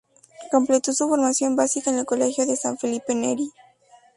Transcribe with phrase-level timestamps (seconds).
[0.49, 3.51] Completó su formación básica en el Colegio de San Felipe Neri.